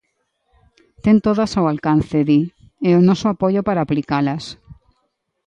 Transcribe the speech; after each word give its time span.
Ten 1.03 1.17
todas 1.27 1.51
ao 1.53 1.65
alcance, 1.73 2.17
di, 2.29 2.41
e 2.87 2.89
o 2.99 3.01
noso 3.09 3.25
apoio 3.33 3.61
para 3.67 3.83
aplicalas. 3.85 4.43